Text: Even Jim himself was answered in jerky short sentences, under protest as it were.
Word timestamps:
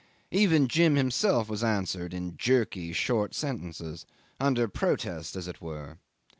Even 0.31 0.67
Jim 0.67 0.95
himself 0.95 1.47
was 1.47 1.63
answered 1.63 2.11
in 2.11 2.35
jerky 2.35 2.91
short 2.91 3.35
sentences, 3.35 4.07
under 4.39 4.67
protest 4.67 5.35
as 5.35 5.47
it 5.47 5.61
were. 5.61 5.99